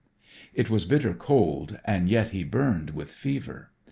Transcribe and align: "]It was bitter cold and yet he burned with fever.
"]It 0.55 0.67
was 0.67 0.85
bitter 0.85 1.13
cold 1.13 1.79
and 1.85 2.09
yet 2.09 2.29
he 2.29 2.43
burned 2.43 2.89
with 2.89 3.11
fever. 3.11 3.69